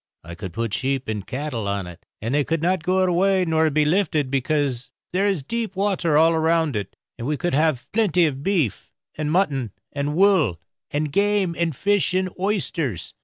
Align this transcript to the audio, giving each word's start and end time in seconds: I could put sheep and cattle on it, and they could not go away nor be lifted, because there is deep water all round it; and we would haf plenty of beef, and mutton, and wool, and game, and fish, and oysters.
I 0.23 0.33
could 0.33 0.51
put 0.51 0.73
sheep 0.73 1.07
and 1.07 1.27
cattle 1.27 1.67
on 1.67 1.85
it, 1.85 2.07
and 2.23 2.33
they 2.33 2.43
could 2.43 2.63
not 2.63 2.81
go 2.81 3.03
away 3.03 3.45
nor 3.45 3.69
be 3.69 3.85
lifted, 3.85 4.31
because 4.31 4.89
there 5.13 5.27
is 5.27 5.43
deep 5.43 5.75
water 5.75 6.17
all 6.17 6.35
round 6.39 6.75
it; 6.75 6.95
and 7.19 7.27
we 7.27 7.37
would 7.39 7.53
haf 7.53 7.87
plenty 7.91 8.25
of 8.25 8.41
beef, 8.41 8.91
and 9.15 9.31
mutton, 9.31 9.73
and 9.93 10.15
wool, 10.15 10.59
and 10.89 11.11
game, 11.11 11.55
and 11.55 11.75
fish, 11.75 12.15
and 12.15 12.31
oysters. 12.39 13.13